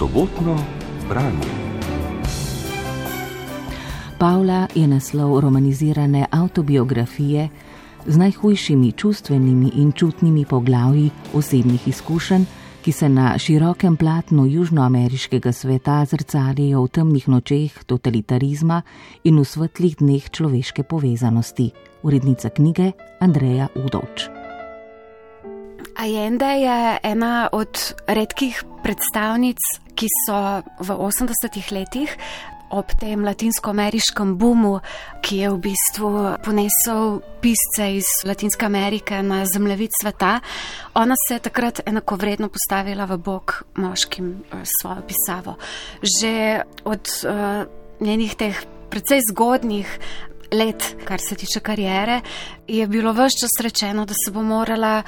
[0.00, 0.56] sobotno
[1.08, 1.50] branje.
[4.18, 7.48] Pavla je naslov romanizirane autobiografije
[8.06, 12.44] z najhujšimi čustvenimi in čutnimi poglavji osebnih izkušenj,
[12.82, 18.82] ki se na širokem platnu južnoameriškega sveta zrcalijo v temnih nočeh totalitarizma
[19.24, 21.70] in v svetlih dneh človeške povezanosti.
[22.02, 24.39] Urednica knjige Andreja Udovč.
[26.00, 29.58] Allende je ena od redkih predstavnic,
[29.92, 30.38] ki so
[30.80, 32.14] v 80-ih letih
[32.72, 34.78] ob tem latinsko-ameriškem bumu,
[35.20, 40.38] ki je v bistvu ponesel pisce iz Latinske Amerike na zemljevid sveta,
[40.94, 45.58] ona se je takrat enakovredno postavila v bok moškim eh, svojo pisavo.
[46.00, 47.66] Že od uh,
[48.00, 48.56] njenih teh
[48.88, 49.98] precej zgodnih.
[50.50, 52.20] Let, kar se tiče karijere,
[52.66, 55.02] je bilo vse čas rečeno, da se bo morala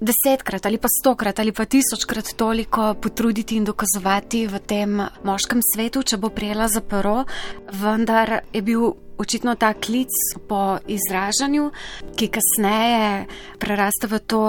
[0.00, 6.02] desetkrat ali pa stokrat ali pa tisočkrat toliko potruditi in dokazovati v tem moškem svetu,
[6.02, 7.24] če bo prijela za pero,
[7.72, 10.12] vendar je bil očitno ta klic
[10.48, 11.70] po izražanju,
[12.16, 13.26] ki kasneje
[13.58, 14.42] preraste v to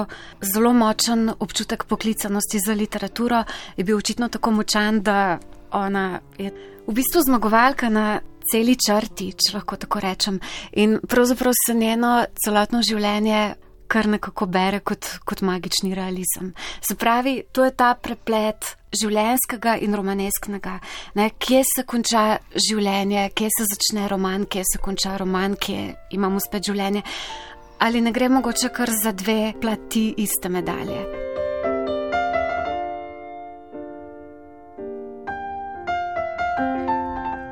[0.44, 3.44] zelo močen občutek poklicanosti za literaturo,
[3.78, 5.40] je bil očitno tako močan, da
[5.72, 6.52] ona je
[6.88, 8.20] v bistvu zmagovalka na.
[8.48, 10.38] Celi črti, če lahko tako rečem.
[10.80, 16.54] In pravzaprav se njeno celotno življenje kar nekako bere kot, kot magični realizem.
[16.82, 20.78] Se pravi, to je ta preplet življenskega in romanesknega.
[21.16, 21.30] Ne?
[21.40, 26.70] Kje se konča življenje, kje se začne roman, kje se konča roman, kje imamo spet
[26.70, 27.04] življenje.
[27.80, 31.02] Ali ne gre mogoče kar za dve plati iste medalje?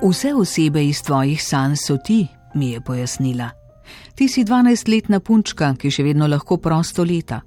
[0.05, 3.64] Vse osebe iz tvojih sanj so ti, mi je pojasnila.
[4.15, 7.41] Ti si dvanajstletna punčka, ki še vedno lahko prosto leta.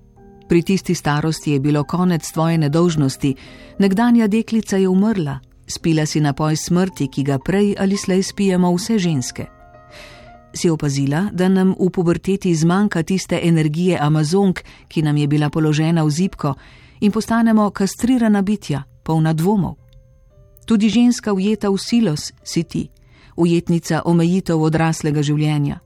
[0.48, 3.34] Pri tisti starosti je bilo konec tvoje nedolžnosti,
[3.78, 8.98] nekdanja deklica je umrla, spila si napoj smrti, ki ga prej ali slej spijemo vse
[8.98, 9.46] ženske.
[10.54, 16.04] Si opazila, da nam v puberteti zmanjka tiste energije Amazonk, ki nam je bila položena
[16.04, 16.54] v zipko,
[17.00, 19.76] in postanemo kastrirana bitja, polna dvomov.
[20.66, 22.88] Tudi ženska ujeta v silos si ti,
[23.36, 25.80] ujetnica omejitev odraslega življenja.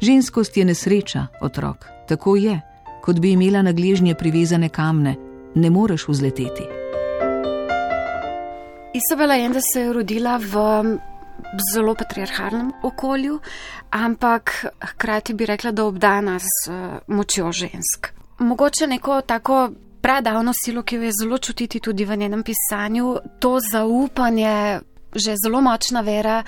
[0.00, 2.60] Ženskost je nesreča, otrok, tako je,
[3.02, 5.16] kot bi imela na gležnje privezane kamne,
[5.54, 6.64] ne moreš vzleteti.
[8.94, 10.54] Isabela Jenda se je rodila v
[11.72, 13.38] zelo patriarhalnem okolju,
[13.90, 16.72] ampak hkrati bi rekla, da obdana z
[17.06, 18.08] močjo žensk.
[18.38, 23.58] Mogoče neko tako pradavno silo, ki jo je zelo čutiti tudi v njenem pisanju, to
[23.72, 24.80] zaupanje,
[25.14, 26.42] že zelo močna vera,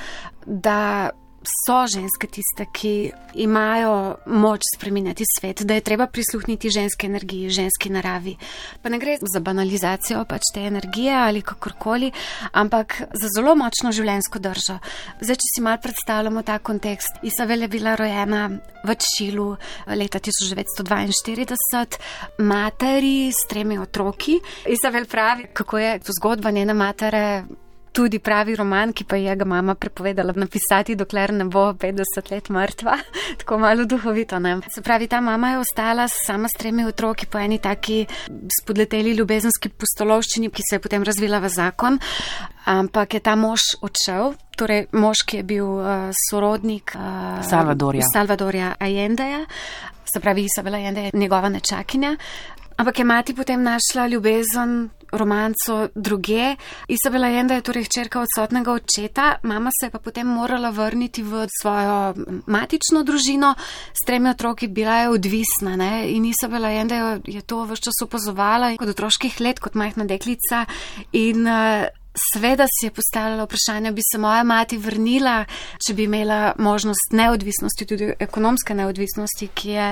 [0.46, 1.10] da
[1.44, 7.91] so ženske tiste, ki imajo moč spremenjati svet, da je treba prisluhniti ženski energiji, ženski
[7.91, 8.36] naravi.
[8.82, 12.12] Pa ne gre za banalizacijo pač te energije ali kakorkoli,
[12.52, 14.78] ampak za zelo močno življensko držo.
[15.20, 18.48] Zdaj, če si mal predstavljamo ta kontekst, Isabel je bila rojena
[18.84, 21.98] v Čilu leta 1942,
[22.38, 24.41] materi s tremi otroki.
[24.66, 27.44] Isabel pravi, kako je zgodba njene matere
[27.92, 32.48] tudi pravi roman, ki pa je ga mama prepovedala napisati, dokler ne bo 50 let
[32.50, 32.97] mrtva,
[33.41, 34.38] tako malo duhovito.
[34.38, 34.58] Ne?
[34.75, 38.06] Se pravi, ta mama je ostala sama s tremi otroki po eni taki
[38.60, 41.98] spodleteli ljubezenski pustolovščini, ki se je potem razvila v zakon.
[42.64, 48.06] Ampak je ta mož odšel, torej mož, ki je bil uh, sorodnik uh, Salvadorja.
[48.12, 49.42] Salvadorja Allendeja,
[50.12, 52.16] se pravi, Isabela Allende je njegova nečakinja.
[52.76, 56.56] Ampak je mati potem našla ljubezen romanco druge.
[56.88, 61.46] Isabela Jenda je torej hčerka odsotnega očeta, mama se je pa potem morala vrniti v
[61.60, 62.14] svojo
[62.46, 63.54] matično družino,
[63.92, 66.10] s tremi otroki bila je odvisna ne?
[66.10, 70.64] in Isabela Jenda je to vse čas opazovala kot otroških let, kot majhna deklica
[71.12, 75.44] in uh, Sveda si je postavljala vprašanje, bi se moja mati vrnila,
[75.86, 79.86] če bi imela možnost neodvisnosti, tudi ekonomske neodvisnosti, ki je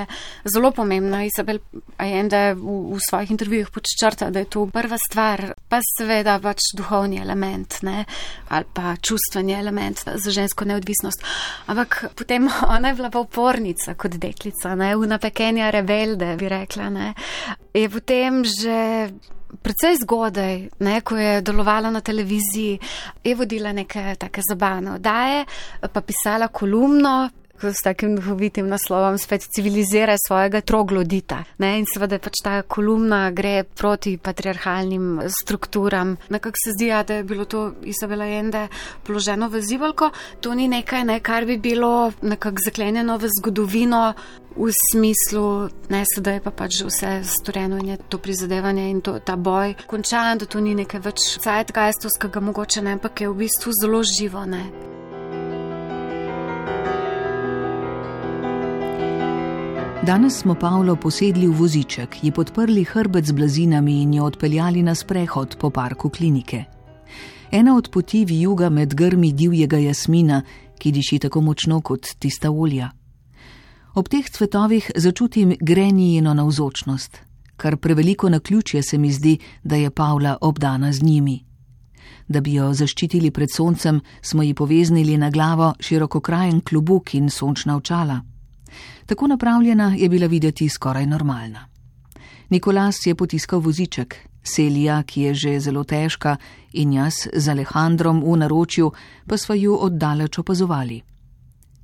[0.54, 1.24] zelo pomembna.
[1.24, 1.58] Isabel
[1.96, 7.22] Allende v, v svojih intervjujih počrta, da je to prva stvar, pa seveda pač duhovni
[7.24, 8.04] element ne?
[8.50, 11.24] Ali pa čustveni element za žensko neodvisnost.
[11.66, 14.96] Ampak potem ona je bila pa upornica kot deklica, ne?
[14.96, 16.90] una pekenja rebelde, bi rekla.
[16.90, 17.14] Ne?
[17.74, 19.10] Je potem že
[19.62, 22.78] precej zgodaj, ne, ko je delovala na televiziji,
[23.24, 25.44] je vodila neke take zabavne oddaje,
[25.92, 27.30] pa pisala kolumno.
[27.62, 31.44] S takim duhovitim naslovom spet civilizira svojega troglodita.
[31.58, 31.78] Ne?
[31.78, 36.16] In seveda pač ta kolumna gre proti patriarhalnim strukturam.
[36.28, 38.68] Nekako se zdi, da je bilo to Isabela Jende
[39.06, 40.10] položeno v zivalko.
[40.40, 44.12] To ni nekaj, ne, kar bi bilo nekako zaklenjeno v zgodovino.
[44.50, 49.36] V smislu, ne sedaj pa pač vse storjeno in je to prizadevanje in to, ta
[49.36, 54.02] boj končan, da to ni nekaj več cajtgajstovskega mogoče, ne, ampak je v bistvu zelo
[54.02, 54.42] živo.
[54.50, 54.89] Ne.
[60.10, 64.94] Danes smo Pavlo posedli v voziček, ji podprli hrbet z blazinami in jo odpeljali na
[64.94, 66.64] sprehod po parku klinike.
[67.50, 70.42] Ena od poti vijuga med grmi divjega jasmina,
[70.78, 72.90] ki diši tako močno kot tista olja.
[73.94, 77.20] Ob teh cvetovih začutim grenijino navzočnost,
[77.56, 81.44] kar preveliko na ključje se mi zdi, da je Pavla obdana z njimi.
[82.28, 87.76] Da bi jo zaščitili pred soncem, smo ji poveznili na glavo širokokrajen klubuk in sončna
[87.76, 88.29] očala.
[89.06, 91.68] Tako napravljena je bila videti skoraj normalna.
[92.50, 96.36] Nikolas je potiskal voziček, Selija, ki je že zelo težka,
[96.72, 98.92] in jaz z Alejandrom v naročju,
[99.26, 101.02] pa sva ju oddaleč opazovali.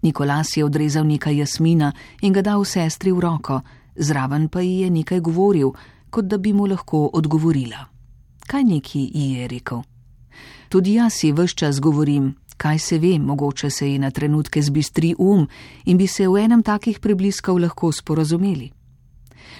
[0.02, 1.92] Nikolas je odrezal nekaj jasmina
[2.22, 3.60] in ga dal sestri v roko,
[3.96, 5.72] zraven pa ji je nekaj govoril,
[6.10, 7.86] kot da bi mu lahko odgovorila.
[8.46, 9.82] Kaj neki ji je rekel?
[10.68, 15.14] Tudi jaz si vse čas govorim, kaj se ve, mogoče se ji na trenutke zbistri
[15.18, 15.48] um
[15.84, 18.70] in bi se v enem takih prebliskov lahko sporazumeli.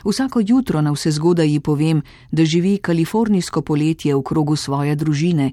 [0.05, 5.53] Vsako jutro na vse zgodaj ji povem, da živi kalifornijsko poletje v krogu svoje družine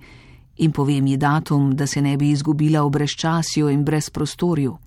[0.58, 4.78] in povem ji datum, da se ne bi izgubila v brezčasju in brez prostorju.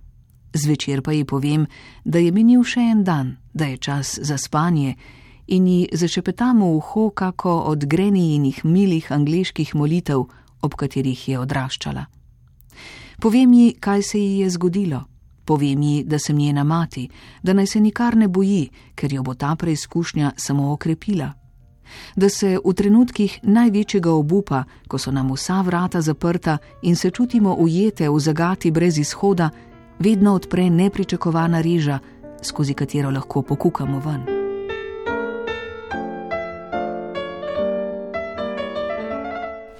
[0.55, 1.67] Zvečer pa ji povem,
[2.05, 4.95] da je minil še en dan, da je čas za spanje
[5.47, 10.25] in ji začepetamo uho kako od grenijinih milih angliških molitev,
[10.63, 12.16] ob katerih je odraščala.
[13.21, 15.05] Povem ji, kaj se ji je zgodilo.
[15.45, 17.09] Povem ji, da sem njena mati,
[17.43, 21.33] da naj se nikar ne boji, ker jo bo ta preizkušnja samo okrepila.
[22.17, 27.55] Da se v trenutkih največjega obupa, ko so nam vsa vrata zaprta in se čutimo
[27.55, 29.51] ujete v zagati brez izhoda,
[29.99, 31.99] vedno odpre nepričakovana reža,
[32.43, 34.46] skozi katero lahko pokukamo ven.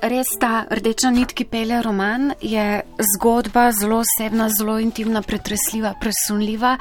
[0.03, 2.83] Res ta rdeča nit, ki pele roman, je
[3.15, 6.77] zgodba zelo osebna, zelo intimna, pretresljiva, presunljiva,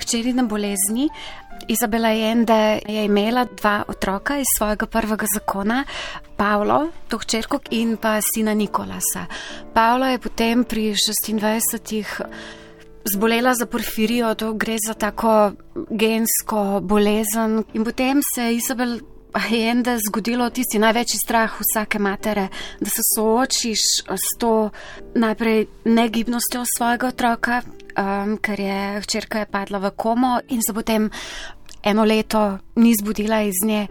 [0.00, 1.08] hčerine bolezni.
[1.68, 5.84] Izabela Jende je imela dva otroka iz svojega prvega zakona,
[6.36, 9.26] Pavlo, to hčerko in pa sina Nikolasa.
[9.74, 12.22] Pavlo je potem pri 26.
[13.04, 15.52] Zbolela za porfirijo, to gre za tako
[15.90, 17.64] gensko bolezen.
[17.74, 18.98] In potem se je Izabel
[19.50, 22.48] je en, da je zgodilo tisti največji strah vsake matere,
[22.80, 24.70] da se soočiš s to
[25.14, 31.10] najprej negibnostjo svojega otroka, um, ker je hčerka je padla v komo in se potem
[31.82, 33.86] eno leto ni zbudila iz nje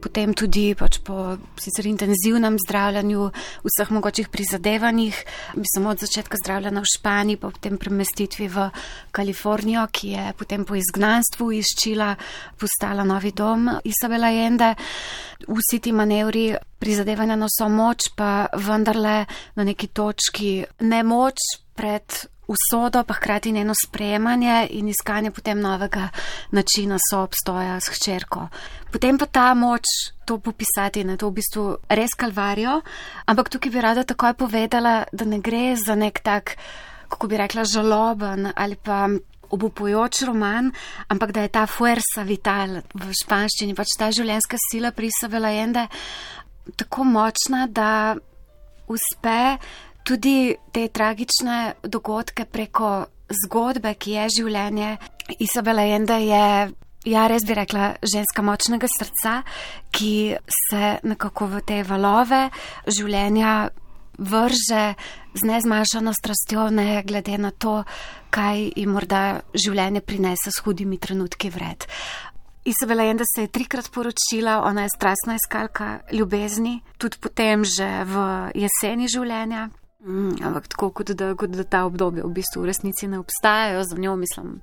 [0.00, 3.28] potem tudi pač po sicer intenzivnem zdravljanju,
[3.66, 5.16] vseh mogočih prizadevanjih,
[5.54, 8.66] bi samo od začetka zdravljena v Španiji, pa potem premestitvi v
[9.12, 12.14] Kalifornijo, ki je potem po izgnanstvu izčila,
[12.58, 14.74] postala novi dom Isabela Jende.
[15.46, 16.50] Vsi ti manevri
[16.80, 19.24] prizadevanja na so moč, pa vendarle
[19.56, 21.44] na neki točki nemoč
[21.76, 26.08] pred usodo, pa hkrati njeno sprejemanje in iskanje potem novega
[26.50, 28.48] načina soobstoja s hčerko.
[28.92, 29.86] Potem pa ta moč
[30.26, 32.80] to popisati, ne, to v bistvu res kalvarijo,
[33.26, 36.56] ampak tukaj bi rada takoj povedala, da ne gre za nek tak,
[37.08, 39.08] kako bi rekla, žaloben ali pa
[39.50, 40.70] obupujoč roman,
[41.08, 45.86] ampak da je ta fuerza vital v španščini, pač ta življenjska sila prisavela jende
[46.78, 48.14] tako močna, da
[48.90, 49.58] uspe
[50.04, 54.94] tudi te tragične dogodke preko zgodbe, ki je življenje.
[55.38, 56.46] Isabela Jenda je,
[57.10, 59.40] ja, res bi rekla, ženska močnega srca,
[59.94, 60.14] ki
[60.70, 62.48] se nekako v te valove
[62.90, 63.70] življenja
[64.20, 64.82] vrže
[65.32, 67.80] z nezmanjšano strastjo, ne glede na to,
[68.34, 71.86] kaj jim morda življenje prinese s hudimi trenutki vred.
[72.68, 78.24] Isabela Jenda se je trikrat poročila, ona je strastna iskalka ljubezni, tudi potem že v
[78.54, 79.70] jeseni življenja,
[80.06, 83.84] Mm, ampak tako, kot da, kot da ta obdobja v bistvu v resnici ne obstajajo
[83.84, 84.60] za njo, mislim.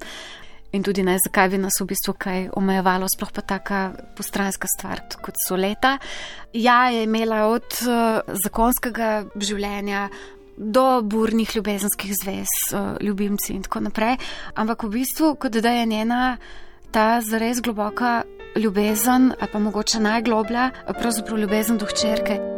[0.71, 3.81] In tudi ne, zakaj bi nas v bistvu kaj omejevalo, sploh pa taka
[4.17, 5.97] postranska stvar, kot so leta.
[6.53, 10.07] Ja, je imela od uh, zakonskega življenja
[10.57, 14.17] do burnih ljubezenskih zvez, uh, ljubimci in tako naprej.
[14.57, 16.35] Ampak v bistvu, kot da je njena
[16.91, 18.23] ta zares globoka
[18.57, 22.56] ljubezen, pa mogoče najgloblja, pravzaprav ljubezen do hčerke.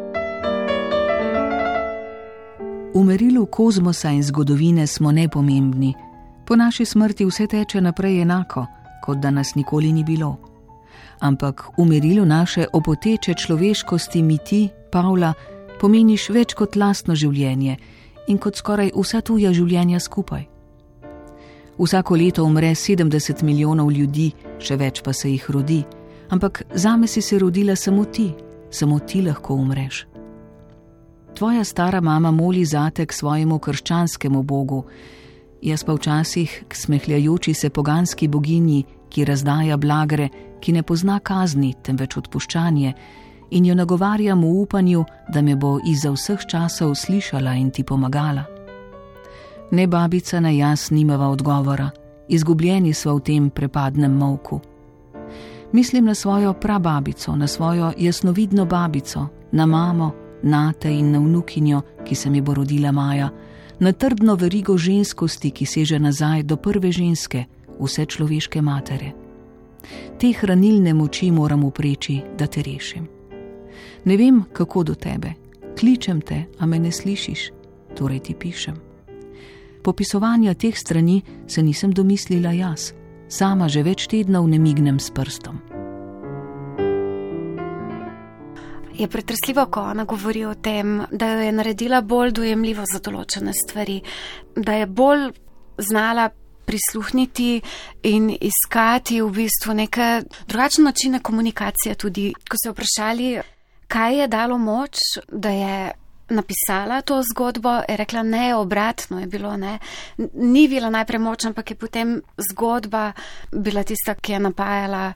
[2.94, 5.94] V merilu kozmosa in zgodovine smo nepomembni,
[6.50, 8.66] Po naši smrti vse teče naprej enako,
[9.02, 10.38] kot da nas nikoli ni bilo.
[11.20, 15.34] Ampak v merilu naše opoteče človeškosti mi ti, Pavla,
[15.80, 17.78] pomeniš več kot lastno življenje
[18.28, 20.48] in kot skoraj vsa tuja življenja skupaj.
[21.78, 25.84] Vsako leto umre 70 milijonov ljudi, še več pa se jih rodi,
[26.34, 28.32] ampak zame si se rodila samo ti,
[28.72, 30.09] samo ti lahko umreš.
[31.40, 34.84] Tvoja stara mama moli zate k svojemu krščanskemu bogu,
[35.62, 40.28] jaz pa včasih k smehljajoči se poganski boginji, ki razdaja blagre,
[40.60, 42.94] ki ne pozna kazni, temveč odpuščanje,
[43.50, 48.44] in jo nagovarjam v upanju, da me bo izza vseh časov slišala in ti pomagala.
[49.72, 51.90] Ne babica, ne jaz nimava odgovora,
[52.28, 54.60] izgubljeni smo v tem prepadnem molku.
[55.72, 60.12] Mislim na svojo prababico, na svojo jasnovidno babico, na mamo,
[60.44, 63.30] nate in na vnukinjo, ki se mi bo rodila Maja,
[63.80, 67.46] na trdno verigo ženskosti, ki seže nazaj do prve ženske,
[67.80, 69.14] vse človeške matere.
[70.20, 73.08] Te hranilne moči moram upreči, da te rešim.
[74.06, 75.34] Ne vem, kako do tebe,
[75.80, 77.50] kličem te, a me ne slišiš,
[77.96, 78.76] torej ti pišem.
[79.84, 82.94] Popisovanja teh strani se nisem domislila jaz,
[83.28, 85.79] sama že več tednov ne mignem s prstom.
[89.00, 93.54] Je pretresljivo, ko ona govori o tem, da jo je naredila bolj dojemljivo za določene
[93.56, 94.02] stvari,
[94.56, 95.30] da je bolj
[95.78, 96.30] znala
[96.70, 97.62] prisluhniti
[98.04, 100.10] in iskati v bistvu neke
[100.48, 101.96] drugačne načine komunikacije.
[101.96, 103.32] Tudi, ko so vprašali,
[103.88, 105.00] kaj je dalo moč,
[105.32, 105.80] da je
[106.30, 109.80] napisala to zgodbo, je rekla ne, obratno je bilo ne.
[110.34, 112.20] Ni bila najprej moč, ampak je potem
[112.52, 113.12] zgodba
[113.52, 115.14] bila tista, ki je napajala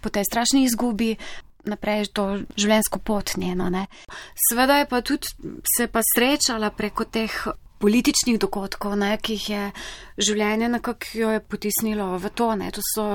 [0.00, 1.16] po tej strašni izgubi,
[1.66, 3.70] naprej to življenjsko pot njeno.
[3.70, 3.86] Ne.
[4.48, 5.28] Sveda je pa tudi
[5.76, 7.32] se pa srečala preko teh
[7.78, 9.64] političnih dogodkov, ne, ki jih je
[10.28, 12.54] življenje nekako jo je potisnilo v to.
[12.56, 12.70] Ne.
[12.72, 13.06] To so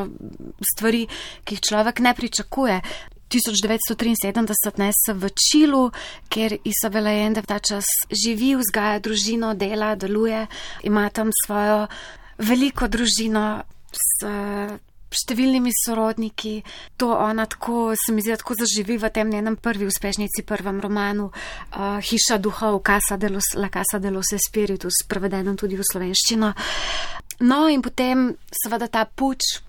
[0.73, 1.07] stvari,
[1.45, 2.81] ki jih človek ne pričakuje.
[3.31, 5.85] 1973 ne se v Čilu,
[6.27, 10.45] kjer Isabela Jende v ta čas živi, vzgaja družino, dela, deluje,
[10.83, 11.87] ima tam svojo
[12.43, 14.27] veliko družino s
[15.11, 16.61] številnimi sorodniki,
[16.97, 21.29] to ona tako, se mi zdi, tako zaživi v tem njenem prvi uspešnici, prvem romanu
[21.31, 26.53] uh, Hiša duhov, Casa de los, La Casa de los Espiritus, prevedenem tudi v slovenščino.
[27.41, 28.31] No in potem
[28.63, 29.59] seveda ta puč,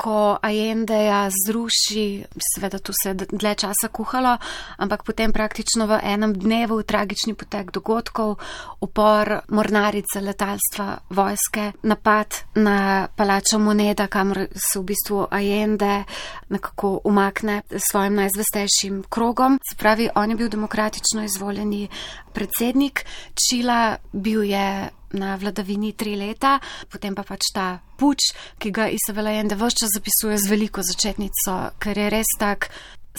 [0.00, 4.36] ko Ajendeja zruši, seveda tu se je dlje časa kuhalo,
[4.76, 8.38] ampak potem praktično v enem dnevu tragični potek dogodkov,
[8.80, 16.04] upor mornarice, letalstva, vojske, napad na palačo Moneda, kamor se v bistvu Ajende
[16.48, 19.58] nekako umakne svojim najzvestejšim krogom.
[19.70, 21.88] Se pravi, on je bil demokratično izvoljeni
[22.32, 23.04] predsednik
[23.36, 26.58] Čila, bil je na vladavini tri leta,
[26.90, 31.56] potem pa pač ta puč, ki ga Isabela Jende vse čas zapisuje z veliko začetnico,
[31.78, 32.70] ker je res tak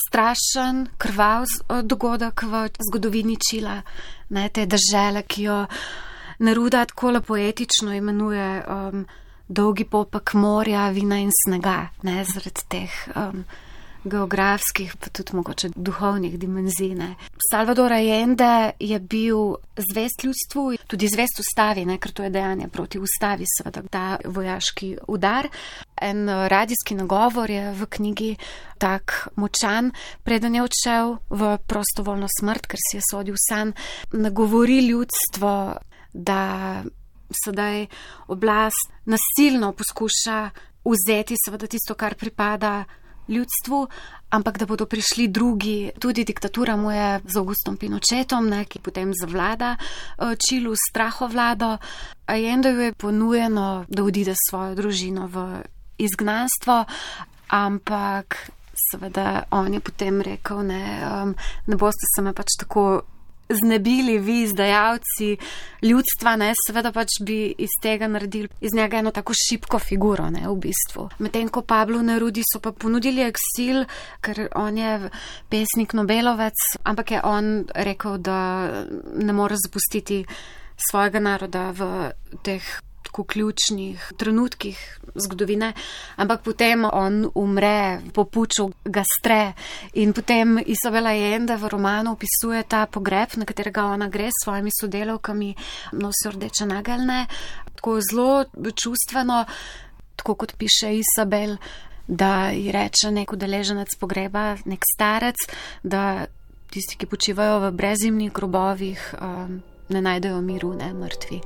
[0.08, 1.46] strašen, krvav
[1.84, 3.82] dogodek v zgodovini Čila,
[4.30, 5.66] ne te države, ki jo
[6.42, 9.06] Neruda tako poetično imenuje um,
[9.48, 12.96] dolgi popek morja, vina in snega, ne zaradi teh.
[13.16, 13.44] Um,
[14.04, 16.96] geografskih, pa tudi mogoče duhovnih dimenzij.
[16.96, 17.16] Ne.
[17.52, 23.00] Salvador Allende je bil zvest ljudstvu, tudi zvest ustavi, ne, ker to je dejanje proti
[23.00, 25.48] ustavi, seveda, ta vojaški udar.
[26.02, 28.36] En radijski nagovor je v knjigi
[28.78, 29.92] tak močan,
[30.24, 33.74] preden je odšel v prostovoljno smrt, ker si je sodil san,
[34.12, 35.76] nagovori ljudstvo,
[36.14, 36.84] da
[37.46, 37.86] sedaj
[38.28, 40.50] oblast nasilno poskuša
[40.84, 42.84] vzeti seveda tisto, kar pripada
[43.28, 43.88] ljudstvu,
[44.30, 49.14] ampak da bodo prišli drugi, tudi diktatura mu je z Augustom Pinochetom, ne, ki potem
[49.14, 51.78] zavlada eh, Čilu, strahovlado.
[52.26, 55.64] Ajendoju je ponujeno, da odide s svojo družino v
[55.98, 56.86] izgnanstvo,
[57.48, 58.52] ampak
[58.92, 61.36] seveda on je potem rekel, ne, um,
[61.68, 63.02] ne boste se me pač tako
[63.54, 65.38] znebili vi, izdajalci
[65.82, 70.46] ljudstva, ne, seveda pač bi iz tega naredili iz njega eno tako šipko figuro, ne,
[70.48, 71.10] v bistvu.
[71.20, 73.86] Medtem ko Pablo Nerudi so pa ponudili eksil,
[74.22, 75.10] ker on je
[75.50, 78.70] pesnik Nobelovec, ampak je on rekel, da
[79.16, 80.26] ne more zapustiti
[80.90, 82.12] svojega naroda v
[82.44, 82.64] teh
[83.12, 85.74] tako ključnih trenutkih zgodovine,
[86.16, 89.54] ampak potem on umre po puču gastre
[89.94, 94.72] in potem Isabela Jende v romanu opisuje ta pogreb, na katerega ona gre s svojimi
[94.82, 95.56] sodelovkami,
[95.92, 97.28] nosi rdeče nageljne,
[97.76, 99.46] tako zelo čustveno,
[100.16, 101.58] tako kot piše Isabel,
[102.08, 105.36] da ji reče nek udeleženec pogreba, nek starec,
[105.84, 106.26] da
[106.72, 111.42] tisti, ki počivajo v brezimnih grobovih, um, ne najdejo miru, ne mrtvi.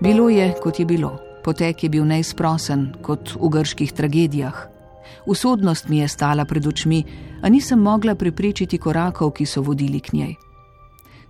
[0.00, 1.18] Bilo je, kot je bilo.
[1.44, 4.66] Potek je bil neizprosen, kot v grških tragedijah.
[5.26, 7.04] Usodnost mi je stala pred očmi,
[7.42, 10.34] a nisem mogla preprečiti korakov, ki so vodili k njej.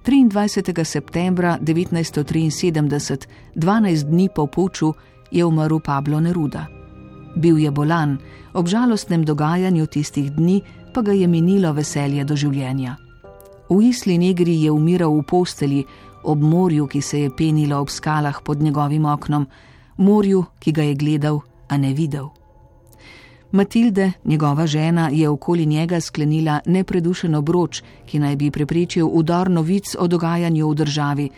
[0.07, 0.85] 23.
[0.85, 4.93] septembra 1973, 12 dni po puču,
[5.31, 6.67] je umrl Pablo Neruda.
[7.37, 8.19] Bil je bolan,
[8.55, 10.63] ob žalostnem dogajanju tistih dni
[10.95, 12.97] pa ga je minilo veselje do življenja.
[13.69, 15.85] V Isli Negri je umiral v posteli,
[16.26, 19.47] ob morju, ki se je penilo ob skalah pod njegovim oknom,
[19.97, 22.28] morju, ki ga je gledal, a ne videl.
[23.52, 29.95] Matilde, njegova žena, je okoli njega sklenila nepredušen obroč, ki naj bi preprečil udar novic
[29.99, 31.28] o dogajanju v državi,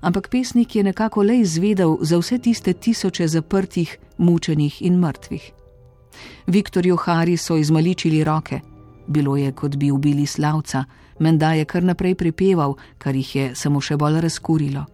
[0.00, 5.52] ampak pesnik je nekako le izvedel za vse tiste tisoče zaprtih, mučenih in mrtvih.
[6.46, 8.60] Viktorju Hari so izmaličili roke,
[9.06, 10.84] bilo je, kot bi ubili slavca,
[11.18, 14.84] menda je kar naprej pripeval, kar jih je samo še bolj razkurilo.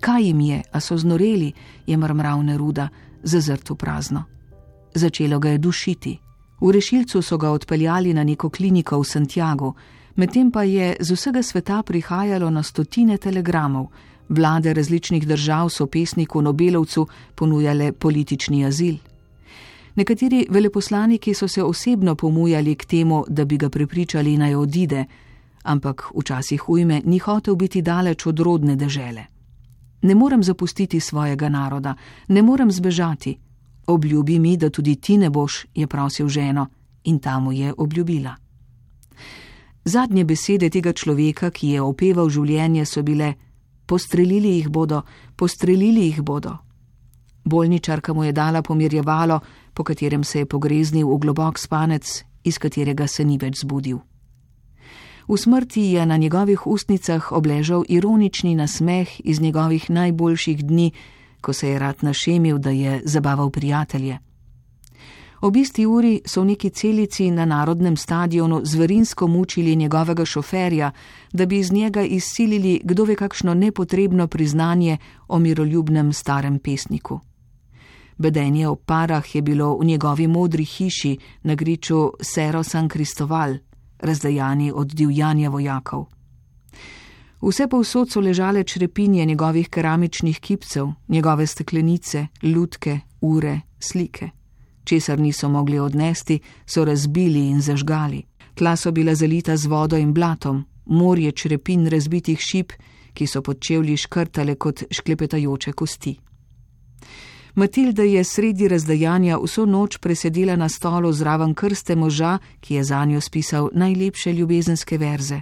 [0.00, 1.52] Kaj jim je, a so znoreli,
[1.86, 2.88] je mrmral Neruda,
[3.22, 4.24] zazrt v prazno.
[4.94, 6.18] Začelo ga je dušiti.
[6.60, 9.74] V rešilcu so ga odpeljali na neko kliniko v Santiago,
[10.16, 13.90] medtem pa je z vsega sveta prihajalo na stotine telegramov.
[14.28, 19.11] Vlade različnih držav so pesniku Nobelovcu ponujale politični azil.
[19.94, 25.04] Nekateri veleposlaniki so se osebno pomujali k temu, da bi ga prepričali naj odide,
[25.62, 29.24] ampak včasih ujme ni hotel biti daleč od rodne dežele.
[30.02, 31.94] Ne morem zapustiti svojega naroda,
[32.28, 33.38] ne morem zbežati.
[33.86, 36.66] Obljubi mi, da tudi ti ne boš, je prosil ženo
[37.04, 38.36] in ta mu je obljubila.
[39.84, 43.34] Zadnje besede tega človeka, ki je opeval življenje, so bile:
[43.86, 45.02] Postrelili jih bodo,
[45.36, 46.56] postrelili jih bodo.
[47.44, 49.40] Bolničarka mu je dala pomirjevalo,
[49.74, 53.98] po katerem se je pogreznil v globok spanec, iz katerega se ni več zbudil.
[55.28, 60.92] V smrti je na njegovih ustnicah obležal ironični nasmeh iz njegovih najboljših dni,
[61.40, 64.18] ko se je rad našemil, da je zabaval prijatelje.
[65.42, 70.90] Ob isti uri so v neki celici na narodnem stadionu zverinsko mučili njegovega šoferja,
[71.32, 74.98] da bi iz njega izsilili kdo ve kakšno nepotrebno priznanje
[75.28, 77.20] o miroljubnem starem pesniku.
[78.22, 83.54] Bedenje o parah je bilo v njegovi modri hiši na griču Sero San Kristoval,
[83.98, 86.06] razdajani od divjanja vojakov.
[87.42, 94.30] Vse povsod so ležale črepinje njegovih keramičnih kipcev, njegove steklenice, lutke, ure, slike.
[94.84, 98.22] Česar niso mogli odnesti, so razbili in zažgali.
[98.54, 102.72] Tla so bila zalita z vodo in blatom, morje črepin razbitih šip,
[103.14, 106.18] ki so pod čevlji škrtale kot šklepetajoče kosti.
[107.54, 113.04] Matilda je sredi razdajanja vso noč presedela na stolu zraven krste moža, ki je za
[113.04, 115.40] njo spisal najlepše ljubezenske verze.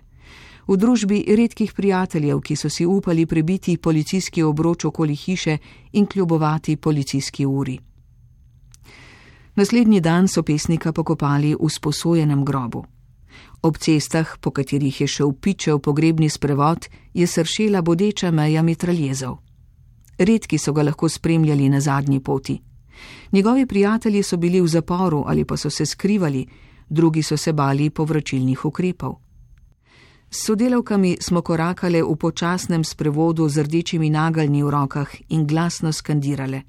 [0.66, 5.58] V družbi redkih prijateljev, ki so si upali prebiti policijski obroč okoli hiše
[5.92, 7.78] in kljubovati policijski uri.
[9.54, 12.84] Naslednji dan so pesnika pokopali v sposojenem grobu.
[13.62, 19.38] Ob cestah, po katerih je šel pičev pogrebni sprevod, je sršela bodeča meja mitraljezov
[20.20, 22.60] redki so ga lahko spremljali na zadnji poti.
[23.32, 26.46] Njegovi prijatelji so bili v zaporu ali pa so se skrivali,
[26.88, 29.14] drugi so se bali povračilnih ukrepov.
[30.30, 36.62] S sodelavkami smo korakale v počasnem sprevodu z rdečimi nageljni v rokah in glasno skandirale: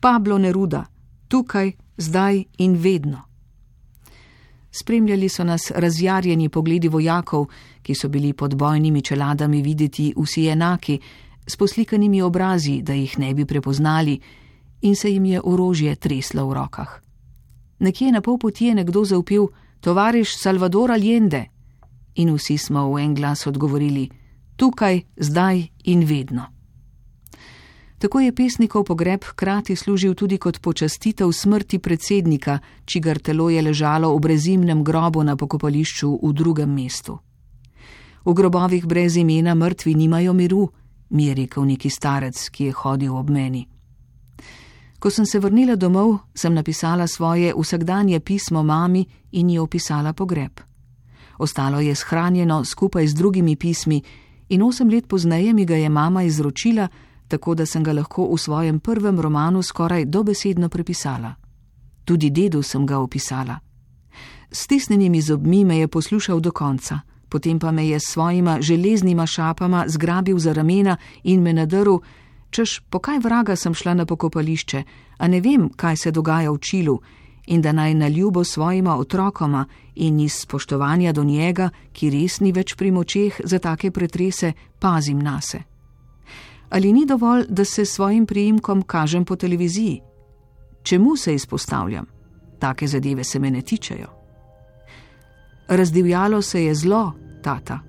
[0.00, 0.86] Pablo Neruda,
[1.28, 3.22] tukaj, zdaj in vedno.
[4.70, 7.46] Spremljali so nas razjarjeni pogledi vojakov,
[7.82, 10.98] ki so bili pod bojnimi čeladami videti vsi enaki,
[11.46, 14.20] s poslikanimi obrazi, da jih ne bi prepoznali,
[14.80, 17.00] in se jim je orožje treslo v rokah.
[17.78, 19.46] Nekje na pol poti je nekdo zaupil:
[19.80, 21.46] Tovariš Salvador Allende!
[22.14, 24.08] In vsi smo v en glas odgovorili:
[24.56, 26.46] Tukaj, zdaj in vedno.
[27.98, 34.10] Tako je pesnikov pogreb hkrati služil tudi kot počastitev smrti predsednika, čigar telo je ležalo
[34.16, 37.18] v brezimnem grobu na pokopališču v drugem mestu.
[38.24, 40.68] V grobovih brez imena mrtvi nimajo miru,
[41.12, 43.66] mi je rekel neki starec, ki je hodil ob meni.
[44.98, 50.60] Ko sem se vrnila domov, sem napisala svoje vsakdanje pismo mami in ji opisala pogreb.
[51.38, 54.02] Ostalo je shranjeno skupaj z drugimi pismi
[54.48, 56.88] in osem let pozneje mi ga je mama izročila,
[57.28, 61.34] tako da sem ga lahko v svojem prvem romanu skoraj dobesedno prepisala.
[62.04, 63.58] Tudi dedu sem ga opisala.
[64.50, 69.26] S tisnenimi zobmi me je poslušal do konca potem pa me je s svojima železnima
[69.26, 71.96] šapama zgrabil za ramena in me nadrl,
[72.50, 74.82] češ, po kaj vraga sem šla na pokopališče,
[75.18, 76.98] a ne vem, kaj se dogaja v Čilu,
[77.46, 79.64] in da naj na ljubo svojima otrokoma
[79.94, 85.18] in iz spoštovanja do njega, ki res ni več pri močeh za take pretrese, pazim
[85.18, 85.62] na se.
[86.70, 90.00] Ali ni dovolj, da se svojim priimkom kažem po televiziji?
[90.82, 92.06] Čemu se izpostavljam?
[92.58, 94.08] Take zadeve se me ne tičejo.
[95.68, 97.80] Razdivjalo se je zlo, tata.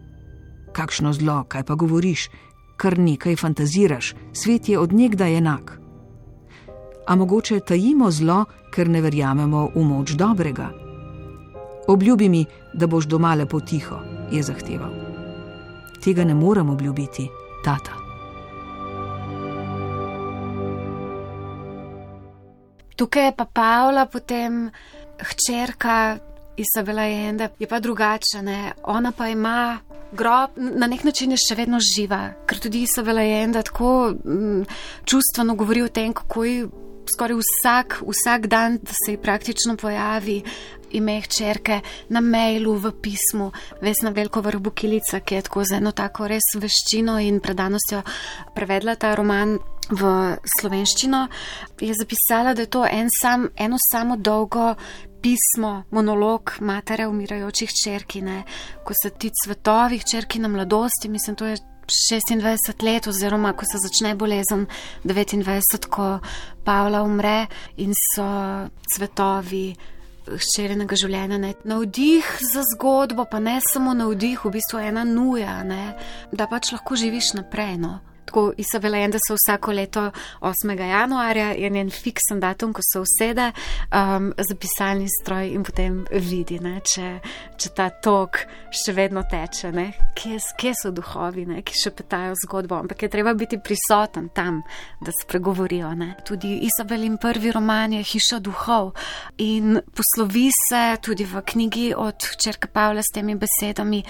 [0.73, 2.27] Kakšno zlo, kaj pa govoriš,
[2.77, 5.79] kar nekaj fantaziraš, svet je odnegdaj enak.
[7.07, 10.71] A mogoče tajimo zlo, ker ne verjamemo v moč dobrega.
[11.87, 13.99] Obljubi mi, da boš doma lepo tiho,
[14.31, 14.91] je zahteval.
[16.03, 17.27] Tega ne morem obljubiti,
[17.63, 17.99] tata.
[22.95, 24.69] Tukaj je pa Pavla, potem
[25.19, 26.17] hčerka
[26.57, 28.73] Isabela Jende, je pa drugačna.
[28.83, 29.79] Ona pa ima
[30.11, 34.65] grob, na nek način je še vedno živa, ker tudi Isabela Jende tako m, mm,
[35.05, 36.67] čustveno govori o tem, kako je
[37.13, 40.43] skoraj vsak, vsak dan, da se ji praktično pojavi
[40.93, 46.27] ime hčerke na mailu, v pismu, vesna veliko vrbukilica, ki je tako z eno tako
[46.29, 48.03] res veščino in predanostjo
[48.55, 49.57] prevedla ta roman.
[49.83, 50.09] V
[50.47, 51.25] slovenščino
[51.83, 54.69] je zapisala, da je to en sam, eno samo dolgo
[55.23, 58.43] pismo, monolog matere umirajočih črkine,
[58.83, 61.57] ko so ti cvetovi črki na mladosti, mislim, to je
[61.87, 64.65] 26 let, oziroma ko se začne bolezen
[65.03, 66.19] 29, ko
[66.63, 67.45] Pavla umre
[67.77, 68.27] in so
[68.95, 69.65] cvetovi
[70.23, 71.39] ščerenega življenja.
[71.39, 71.53] Ne.
[71.67, 75.93] Navdih za zgodbo, pa ne samo navdih, v bistvu ena nuja, ne,
[76.31, 77.77] da pač lahko živiš naprej.
[77.83, 77.99] No
[78.33, 80.89] tako Isabela Jende se vsako leto 8.
[80.89, 86.57] januarja je njen fiksen datum, ko se usede um, za pisalni stroj in potem vidi,
[86.59, 87.19] ne, če,
[87.57, 88.39] če ta tok
[88.73, 89.69] še vedno teče,
[90.17, 94.63] kje, kje so duhovi, ne, ki še petajo zgodbo, ampak je treba biti prisoten tam,
[95.01, 95.93] da se pregovorijo.
[95.93, 96.15] Ne.
[96.25, 98.95] Tudi Isabelin prvi roman je Hiša duhov
[99.37, 104.01] in poslovi se tudi v knjigi od črka Pavla s temi besedami.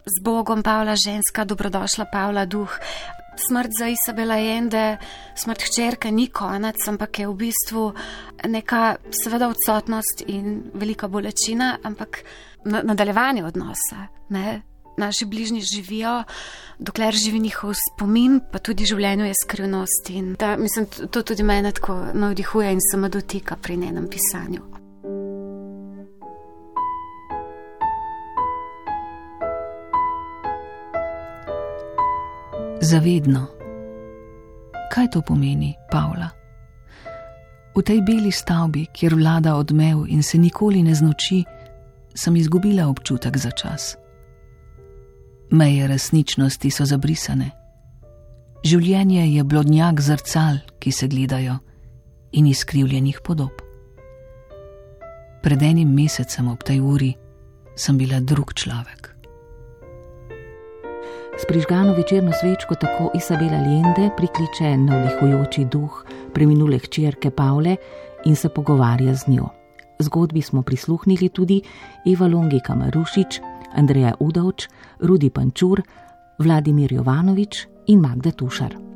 [0.00, 2.72] Z Bogom, Pavla, ženska, dobrodošla, Pavla, duh
[3.48, 4.96] smrt za Isabela Jende,
[5.36, 7.92] smrt hčerke ni konec, ampak je v bistvu
[8.48, 12.22] neka seveda odsotnost in velika bolečina, ampak
[12.64, 14.06] nadaljevanje odnosa.
[14.28, 14.62] Ne?
[14.96, 16.24] Naši bližnji živijo,
[16.78, 20.10] dokler živi njihov spomin, pa tudi življenje je skrivnost.
[20.10, 24.79] In da, mislim, to tudi mene tako navdihuje in se me dotika pri njenem pisanju.
[32.90, 33.46] Zavedno.
[34.92, 36.26] Kaj to pomeni, Pavla?
[37.76, 41.44] V tej beli stavbi, kjer vlada odmev in se nikoli ne znoči,
[42.14, 43.94] sem izgubila občutek za čas.
[45.50, 47.50] Meje resničnosti so zabrisane.
[48.66, 51.60] Življenje je blodnjak zrcal, ki se gledajo,
[52.32, 53.54] in izkrivljenih podob.
[55.42, 57.14] Pred enim mesecem ob tej uri
[57.76, 59.09] sem bila drug človek.
[61.40, 67.76] S prižgano večerno svečko tako Isabela Lende prikliče navdihujoči duh preminule hčerke Pavle
[68.24, 69.48] in se pogovarja z njo.
[69.98, 71.62] Zgodbi smo prisluhnili tudi
[72.06, 73.40] Eva Longi Kamarušič,
[73.74, 74.68] Andreja Udovč,
[75.00, 75.82] Rudi Pančur,
[76.38, 78.89] Vladimir Jovanovič in Magda Tušar.